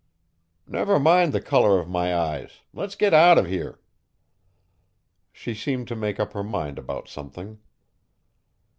[0.65, 3.77] "Never mind the color of my eyes let's get out of here."
[5.31, 7.59] She seemed to make up her mind about something.